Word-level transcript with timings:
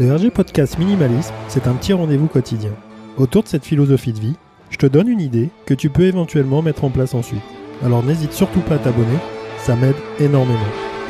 Le 0.00 0.14
RG 0.14 0.30
Podcast 0.30 0.78
Minimalisme, 0.78 1.34
c'est 1.48 1.66
un 1.66 1.74
petit 1.74 1.92
rendez-vous 1.92 2.28
quotidien. 2.28 2.70
Autour 3.16 3.42
de 3.42 3.48
cette 3.48 3.64
philosophie 3.64 4.12
de 4.12 4.20
vie, 4.20 4.36
je 4.70 4.76
te 4.76 4.86
donne 4.86 5.08
une 5.08 5.20
idée 5.20 5.50
que 5.66 5.74
tu 5.74 5.90
peux 5.90 6.04
éventuellement 6.04 6.62
mettre 6.62 6.84
en 6.84 6.90
place 6.90 7.14
ensuite. 7.14 7.42
Alors 7.82 8.04
n'hésite 8.04 8.32
surtout 8.32 8.60
pas 8.60 8.76
à 8.76 8.78
t'abonner, 8.78 9.18
ça 9.58 9.74
m'aide 9.74 9.96
énormément. 10.20 10.60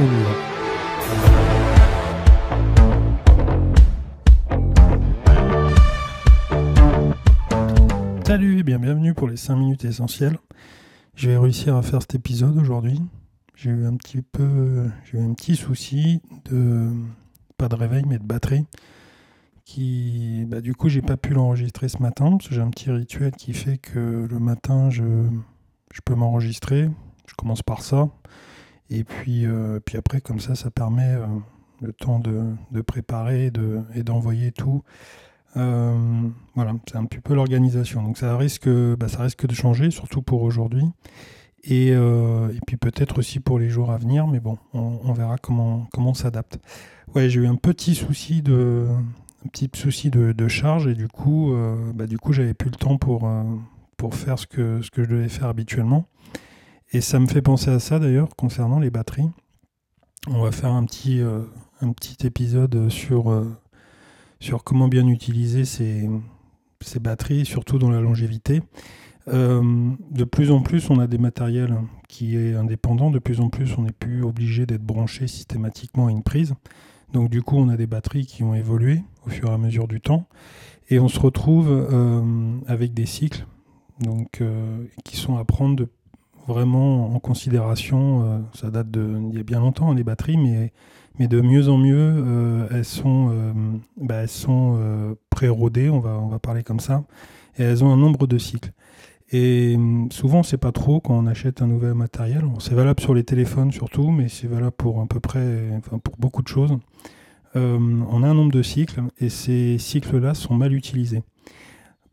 On 0.00 0.04
y 0.04 0.08
va. 0.08 0.30
Salut 8.26 8.60
et 8.60 8.62
bien 8.62 8.78
bienvenue 8.78 9.12
pour 9.12 9.28
les 9.28 9.36
5 9.36 9.54
minutes 9.56 9.84
essentielles. 9.84 10.38
Je 11.14 11.28
vais 11.28 11.36
réussir 11.36 11.76
à 11.76 11.82
faire 11.82 12.00
cet 12.00 12.14
épisode 12.14 12.56
aujourd'hui. 12.56 13.02
J'ai 13.54 13.68
eu 13.68 13.84
un 13.84 13.96
petit 13.96 14.22
peu, 14.22 14.88
j'ai 15.04 15.18
eu 15.18 15.20
un 15.20 15.34
petit 15.34 15.56
souci 15.56 16.22
de 16.50 16.90
pas 17.58 17.68
de 17.68 17.74
réveil, 17.74 18.04
mais 18.06 18.18
de 18.18 18.24
batterie. 18.24 18.64
Qui, 19.64 20.46
bah, 20.46 20.62
du 20.62 20.74
coup, 20.74 20.88
j'ai 20.88 21.02
pas 21.02 21.18
pu 21.18 21.34
l'enregistrer 21.34 21.88
ce 21.88 22.00
matin 22.00 22.30
parce 22.30 22.48
que 22.48 22.54
j'ai 22.54 22.62
un 22.62 22.70
petit 22.70 22.90
rituel 22.90 23.32
qui 23.32 23.52
fait 23.52 23.76
que 23.76 24.26
le 24.30 24.38
matin, 24.38 24.88
je, 24.88 25.02
peux 26.04 26.14
m'enregistrer. 26.14 26.88
Je 27.26 27.34
commence 27.34 27.62
par 27.62 27.82
ça. 27.82 28.08
Et 28.88 29.04
puis, 29.04 29.44
euh, 29.44 29.80
puis 29.84 29.98
après, 29.98 30.22
comme 30.22 30.40
ça, 30.40 30.54
ça 30.54 30.70
permet 30.70 31.12
euh, 31.12 31.26
le 31.82 31.92
temps 31.92 32.18
de, 32.18 32.80
préparer 32.80 33.50
et 33.94 34.02
d'envoyer 34.02 34.52
tout. 34.52 34.82
Euh, 35.58 36.28
voilà, 36.54 36.72
c'est 36.88 36.96
un 36.96 37.04
petit 37.04 37.20
peu 37.20 37.34
l'organisation. 37.34 38.02
Donc 38.02 38.16
ça 38.16 38.36
risque, 38.38 38.68
bah, 38.68 39.08
ça 39.08 39.22
risque 39.22 39.46
de 39.46 39.54
changer, 39.54 39.90
surtout 39.90 40.22
pour 40.22 40.42
aujourd'hui. 40.42 40.84
Et, 41.64 41.88
et, 41.88 42.60
puis 42.66 42.76
peut-être 42.76 43.18
aussi 43.18 43.40
pour 43.40 43.58
les 43.58 43.68
jours 43.68 43.90
à 43.90 43.98
venir, 43.98 44.26
mais 44.26 44.40
bon, 44.40 44.56
on, 44.72 45.12
verra 45.12 45.36
comment, 45.38 45.86
comment 45.92 46.10
on 46.10 46.14
s'adapte. 46.14 46.58
Ouais, 47.14 47.28
j'ai 47.28 47.40
eu 47.40 47.46
un 47.46 47.56
petit 47.56 47.94
souci 47.94 48.42
de, 48.42 48.86
petit 49.48 49.70
souci 49.74 50.10
de, 50.10 50.48
charge 50.48 50.86
et 50.86 50.94
du 50.94 51.08
coup, 51.08 51.52
euh, 51.52 51.92
bah, 51.94 52.04
coup, 52.20 52.32
j'avais 52.32 52.54
plus 52.54 52.70
le 52.70 52.76
temps 52.76 52.98
pour, 52.98 53.26
euh, 53.26 53.42
pour 53.96 54.14
faire 54.14 54.38
ce 54.38 54.46
que, 54.46 54.82
ce 54.82 54.90
que 54.90 55.04
je 55.04 55.08
devais 55.08 55.28
faire 55.28 55.48
habituellement. 55.48 56.06
Et 56.92 57.00
ça 57.00 57.18
me 57.18 57.26
fait 57.26 57.42
penser 57.42 57.70
à 57.70 57.78
ça 57.78 57.98
d'ailleurs 57.98 58.34
concernant 58.36 58.78
les 58.78 58.90
batteries. 58.90 59.30
On 60.28 60.42
va 60.42 60.52
faire 60.52 60.72
un 60.72 60.84
petit, 60.84 61.20
euh, 61.20 61.42
un 61.80 61.92
petit 61.92 62.26
épisode 62.26 62.88
sur, 62.88 63.44
sur 64.40 64.64
comment 64.64 64.88
bien 64.88 65.06
utiliser 65.06 65.64
ces, 65.64 66.08
ces 66.80 66.98
batteries, 66.98 67.44
surtout 67.44 67.78
dans 67.78 67.90
la 67.90 68.00
longévité. 68.00 68.62
De 69.30 70.24
plus 70.24 70.50
en 70.50 70.62
plus, 70.62 70.90
on 70.90 70.98
a 70.98 71.06
des 71.06 71.18
matériels 71.18 71.76
qui 72.08 72.36
est 72.36 72.54
indépendant. 72.54 73.10
De 73.10 73.18
plus 73.18 73.40
en 73.40 73.48
plus, 73.48 73.76
on 73.78 73.82
n'est 73.82 73.92
plus 73.92 74.24
obligé 74.24 74.66
d'être 74.66 74.84
branché 74.84 75.26
systématiquement 75.26 76.06
à 76.06 76.10
une 76.10 76.22
prise. 76.22 76.54
Donc 77.12 77.30
du 77.30 77.42
coup, 77.42 77.56
on 77.56 77.68
a 77.68 77.76
des 77.76 77.86
batteries 77.86 78.26
qui 78.26 78.42
ont 78.42 78.54
évolué 78.54 79.02
au 79.26 79.30
fur 79.30 79.50
et 79.50 79.52
à 79.54 79.58
mesure 79.58 79.88
du 79.88 80.00
temps. 80.00 80.26
Et 80.90 80.98
on 80.98 81.08
se 81.08 81.20
retrouve 81.20 81.68
euh, 81.70 82.58
avec 82.66 82.94
des 82.94 83.06
cycles 83.06 83.46
donc, 84.00 84.40
euh, 84.40 84.84
qui 85.04 85.16
sont 85.16 85.36
à 85.36 85.44
prendre 85.44 85.86
vraiment 86.46 87.14
en 87.14 87.18
considération. 87.18 88.22
Euh, 88.24 88.38
ça 88.54 88.70
date 88.70 88.90
d'il 88.90 89.34
y 89.34 89.40
a 89.40 89.42
bien 89.42 89.60
longtemps, 89.60 89.92
les 89.92 90.04
batteries, 90.04 90.38
mais, 90.38 90.72
mais 91.18 91.28
de 91.28 91.40
mieux 91.40 91.68
en 91.68 91.76
mieux, 91.76 92.66
elles 92.70 92.84
sont, 92.86 93.32
bah, 93.96 94.22
pré-rodées, 95.30 95.90
on 95.90 96.00
va, 96.00 96.18
on 96.18 96.28
va 96.28 96.38
parler 96.38 96.62
comme 96.62 96.80
ça, 96.80 97.04
et 97.58 97.64
elles 97.64 97.84
ont 97.84 97.92
un 97.92 97.96
nombre 97.96 98.26
de 98.26 98.38
cycles. 98.38 98.72
Et 99.30 99.74
hum, 99.76 100.10
souvent, 100.10 100.38
on 100.38 100.40
ne 100.40 100.46
sait 100.46 100.58
pas 100.58 100.72
trop 100.72 101.00
quand 101.00 101.14
on 101.14 101.26
achète 101.26 101.60
un 101.62 101.66
nouvel 101.66 101.94
matériel. 101.94 102.44
C'est 102.60 102.74
valable 102.74 103.00
sur 103.00 103.14
les 103.14 103.24
téléphones 103.24 103.72
surtout, 103.72 104.10
mais 104.10 104.28
c'est 104.28 104.46
valable 104.46 104.76
pour 104.76 105.00
à 105.00 105.06
peu 105.06 105.20
près, 105.20 105.70
enfin 105.76 105.98
pour 105.98 106.16
beaucoup 106.16 106.42
de 106.42 106.48
choses. 106.48 106.78
Hum, 107.54 108.06
on 108.10 108.22
a 108.22 108.28
un 108.28 108.34
nombre 108.34 108.52
de 108.52 108.62
cycles 108.62 109.02
et 109.18 109.28
ces 109.28 109.78
cycles-là 109.78 110.34
sont 110.34 110.54
mal 110.54 110.72
utilisés. 110.72 111.22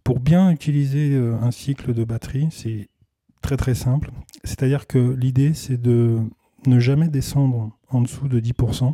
Pour 0.04 0.20
bien 0.20 0.52
utiliser 0.52 1.14
euh, 1.14 1.36
un 1.42 1.52
cycle 1.52 1.94
de 1.94 2.04
batterie, 2.04 2.48
c'est 2.52 2.90
très 3.42 3.58
très 3.58 3.76
simple. 3.76 4.12
C'est-à-dire 4.44 4.88
que 4.88 5.00
l'idée, 5.00 5.54
c'est 5.54 5.82
de 5.82 6.20
ne 6.68 6.80
jamais 6.80 7.08
descendre 7.08 7.72
en 7.90 8.02
dessous 8.02 8.28
de 8.28 8.40
10% 8.40 8.94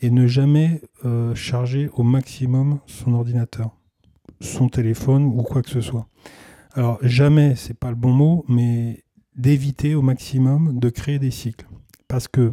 et 0.00 0.10
ne 0.10 0.26
jamais 0.26 0.82
euh, 1.04 1.34
charger 1.34 1.90
au 1.94 2.02
maximum 2.02 2.80
son 2.86 3.14
ordinateur, 3.14 3.70
son 4.40 4.68
téléphone 4.68 5.24
ou 5.24 5.42
quoi 5.42 5.62
que 5.62 5.70
ce 5.70 5.80
soit 5.80 6.08
alors 6.74 6.98
jamais, 7.02 7.54
c'est 7.54 7.78
pas 7.78 7.90
le 7.90 7.96
bon 7.96 8.12
mot, 8.12 8.44
mais 8.48 9.04
d'éviter 9.36 9.94
au 9.94 10.02
maximum 10.02 10.78
de 10.78 10.88
créer 10.90 11.20
des 11.20 11.30
cycles. 11.30 11.66
Parce 12.08 12.26
que 12.26 12.52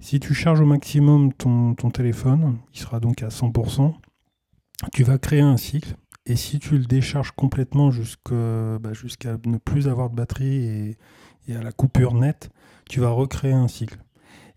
si 0.00 0.18
tu 0.18 0.34
charges 0.34 0.60
au 0.60 0.66
maximum 0.66 1.32
ton, 1.32 1.74
téléphone, 1.74 2.58
il 2.74 2.80
sera 2.80 2.98
donc 2.98 3.22
à 3.22 3.28
100%, 3.28 3.94
tu 4.92 5.04
vas 5.04 5.18
créer 5.18 5.40
un 5.40 5.56
cycle. 5.56 5.94
Et 6.26 6.36
si 6.36 6.58
tu 6.58 6.78
le 6.78 6.84
décharges 6.84 7.30
complètement 7.30 7.90
bah, 7.90 8.92
jusqu'à 8.92 9.36
ne 9.46 9.58
plus 9.58 9.86
avoir 9.88 10.10
de 10.10 10.16
batterie 10.16 10.96
et, 11.48 11.54
à 11.54 11.62
la 11.62 11.72
coupure 11.72 12.14
nette, 12.14 12.50
tu 12.88 13.00
vas 13.00 13.10
recréer 13.10 13.52
un 13.52 13.68
cycle. 13.68 13.98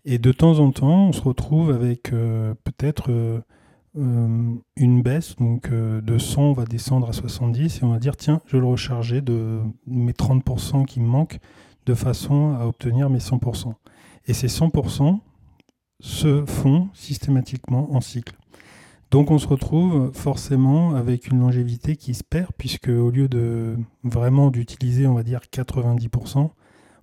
Et 0.04 0.18
de 0.18 0.32
temps 0.32 0.58
en 0.58 0.72
temps, 0.72 1.08
on 1.08 1.12
se 1.12 1.20
retrouve 1.20 1.70
avec 1.70 2.12
euh, 2.12 2.54
peut-être 2.64 3.12
euh, 3.12 3.40
une 4.76 5.02
baisse, 5.02 5.36
donc 5.36 5.70
euh, 5.70 6.00
de 6.00 6.18
100, 6.18 6.42
on 6.42 6.52
va 6.52 6.64
descendre 6.64 7.08
à 7.08 7.12
70 7.12 7.80
et 7.80 7.84
on 7.84 7.90
va 7.90 7.98
dire 7.98 8.16
tiens, 8.16 8.40
je 8.46 8.56
vais 8.56 8.60
le 8.60 8.66
recharger 8.66 9.20
de 9.20 9.60
mes 9.86 10.12
30% 10.12 10.84
qui 10.84 11.00
me 11.00 11.06
manquent 11.06 11.38
de 11.86 11.94
façon 11.94 12.54
à 12.54 12.66
obtenir 12.66 13.10
mes 13.10 13.18
100%. 13.18 13.74
Et 14.26 14.34
ces 14.34 14.46
100% 14.46 15.18
se 16.00 16.44
font 16.46 16.88
systématiquement 16.92 17.92
en 17.94 18.00
cycle. 18.00 18.36
Donc 19.10 19.30
on 19.30 19.38
se 19.38 19.48
retrouve 19.48 20.12
forcément 20.12 20.94
avec 20.94 21.28
une 21.28 21.40
longévité 21.40 21.96
qui 21.96 22.14
se 22.14 22.22
perd 22.22 22.50
puisque 22.58 22.88
au 22.88 23.10
lieu 23.10 23.28
de 23.28 23.76
vraiment 24.04 24.50
d'utiliser 24.50 25.06
on 25.06 25.14
va 25.14 25.22
dire 25.22 25.40
90%, 25.50 26.50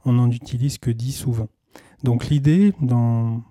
on 0.06 0.14
n'en 0.14 0.30
utilise 0.30 0.78
que 0.78 0.92
10 0.92 1.26
ou 1.26 1.32
20. 1.34 1.48
Donc 2.04 2.28
l'idée 2.28 2.74
dans 2.80 3.42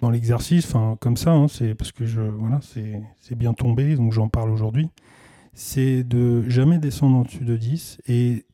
dans 0.00 0.10
l'exercice, 0.10 0.66
enfin 0.66 0.96
comme 1.00 1.16
ça, 1.16 1.32
hein, 1.32 1.48
c'est 1.48 1.74
parce 1.74 1.92
que 1.92 2.04
je 2.04 2.20
voilà, 2.20 2.60
c'est 2.62 3.34
bien 3.34 3.54
tombé, 3.54 3.96
donc 3.96 4.12
j'en 4.12 4.28
parle 4.28 4.50
aujourd'hui. 4.50 4.88
C'est 5.52 6.02
de 6.02 6.48
jamais 6.48 6.78
descendre 6.78 7.16
en 7.16 7.22
dessus 7.22 7.44
de 7.44 7.56
10 7.56 7.98
et 8.08 8.44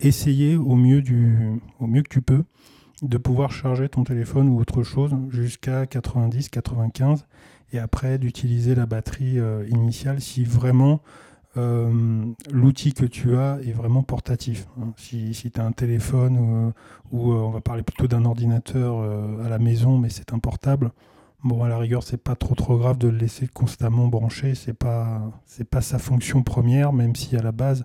essayer 0.00 0.56
au 0.56 0.76
mieux 0.76 1.00
du 1.00 1.60
au 1.80 1.86
mieux 1.86 2.02
que 2.02 2.10
tu 2.10 2.20
peux 2.20 2.44
de 3.02 3.18
pouvoir 3.18 3.50
charger 3.50 3.88
ton 3.88 4.04
téléphone 4.04 4.48
ou 4.48 4.60
autre 4.60 4.82
chose 4.82 5.14
jusqu'à 5.30 5.86
90, 5.86 6.48
95 6.48 7.26
et 7.72 7.78
après 7.78 8.18
d'utiliser 8.18 8.74
la 8.74 8.86
batterie 8.86 9.38
euh, 9.38 9.66
initiale 9.68 10.20
si 10.20 10.44
vraiment 10.44 11.02
euh, 11.58 12.32
l'outil 12.50 12.94
que 12.94 13.04
tu 13.04 13.36
as 13.36 13.58
est 13.60 13.72
vraiment 13.72 14.02
portatif. 14.02 14.66
Hein. 14.80 14.92
Si, 14.96 15.32
tu 15.32 15.60
as 15.60 15.64
un 15.64 15.72
téléphone 15.72 16.72
ou, 17.10 17.32
euh, 17.32 17.36
on 17.36 17.50
va 17.50 17.60
parler 17.60 17.82
plutôt 17.82 18.08
d'un 18.08 18.24
ordinateur 18.24 18.98
euh, 18.98 19.44
à 19.44 19.48
la 19.48 19.58
maison, 19.58 19.98
mais 19.98 20.08
c'est 20.08 20.32
un 20.32 20.38
portable, 20.38 20.92
bon, 21.44 21.62
à 21.62 21.68
la 21.68 21.76
rigueur, 21.76 22.04
c'est 22.04 22.22
pas 22.22 22.36
trop 22.36 22.54
trop 22.54 22.78
grave 22.78 22.96
de 22.96 23.08
le 23.08 23.18
laisser 23.18 23.48
constamment 23.48 24.08
branché. 24.08 24.54
C'est 24.54 24.72
pas, 24.72 25.30
pas 25.70 25.82
sa 25.82 25.98
fonction 25.98 26.42
première, 26.42 26.92
même 26.92 27.14
si 27.14 27.36
à 27.36 27.42
la 27.42 27.52
base, 27.52 27.84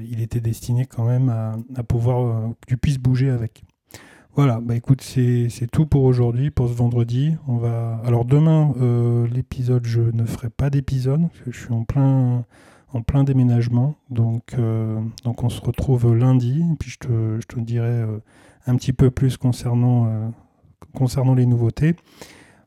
il 0.00 0.22
était 0.22 0.40
destiné 0.40 0.86
quand 0.86 1.04
même 1.04 1.28
à, 1.28 1.82
pouvoir 1.82 2.52
que 2.60 2.66
tu 2.68 2.78
puisses 2.78 2.98
bouger 2.98 3.28
avec. 3.28 3.64
Voilà, 4.34 4.60
bah 4.60 4.76
écoute, 4.76 5.02
c'est 5.02 5.48
tout 5.72 5.86
pour 5.86 6.04
aujourd'hui, 6.04 6.50
pour 6.50 6.68
ce 6.68 6.74
vendredi. 6.74 7.34
On 7.48 7.56
va. 7.56 8.00
Alors 8.04 8.24
demain, 8.24 8.72
l'épisode, 9.32 9.84
je 9.84 10.00
ne 10.00 10.24
ferai 10.24 10.48
pas 10.48 10.70
d'épisode, 10.70 11.28
parce 11.28 11.40
que 11.40 11.50
je 11.50 11.58
suis 11.58 11.72
en 11.72 11.84
plein 11.84 12.44
en 12.92 13.02
plein 13.02 13.24
déménagement. 13.24 13.96
Donc, 14.10 14.54
euh, 14.54 15.00
donc 15.24 15.42
on 15.42 15.48
se 15.48 15.60
retrouve 15.60 16.14
lundi, 16.14 16.62
puis 16.78 16.90
je 16.90 16.98
te, 16.98 17.40
je 17.40 17.46
te 17.46 17.58
dirai 17.60 17.88
euh, 17.88 18.18
un 18.66 18.76
petit 18.76 18.92
peu 18.92 19.10
plus 19.10 19.36
concernant, 19.36 20.06
euh, 20.06 20.28
concernant 20.94 21.34
les 21.34 21.46
nouveautés. 21.46 21.96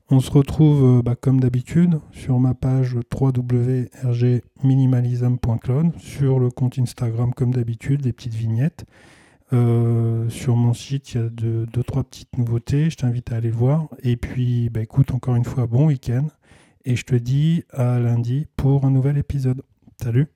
On 0.09 0.19
se 0.19 0.29
retrouve 0.29 1.01
bah, 1.03 1.15
comme 1.15 1.39
d'habitude 1.39 2.01
sur 2.11 2.37
ma 2.37 2.53
page 2.53 2.97
www.rgminimalism.cloud, 3.17 5.93
sur 5.99 6.37
le 6.37 6.49
compte 6.49 6.77
Instagram 6.77 7.33
comme 7.33 7.53
d'habitude, 7.53 8.01
des 8.01 8.11
petites 8.11 8.33
vignettes. 8.33 8.83
Sur 9.51 10.55
mon 10.55 10.73
site, 10.73 11.13
il 11.13 11.21
y 11.21 11.23
a 11.23 11.29
deux, 11.29 11.65
deux, 11.65 11.83
trois 11.83 12.03
petites 12.03 12.37
nouveautés. 12.37 12.89
Je 12.89 12.97
t'invite 12.97 13.31
à 13.31 13.37
aller 13.37 13.51
voir. 13.51 13.87
Et 14.03 14.17
puis, 14.17 14.69
bah, 14.69 14.81
écoute, 14.81 15.11
encore 15.11 15.35
une 15.35 15.45
fois, 15.45 15.67
bon 15.67 15.87
week-end. 15.87 16.27
Et 16.85 16.95
je 16.95 17.05
te 17.05 17.15
dis 17.15 17.63
à 17.71 17.99
lundi 17.99 18.47
pour 18.55 18.85
un 18.85 18.91
nouvel 18.91 19.17
épisode. 19.17 19.61
Salut 20.01 20.27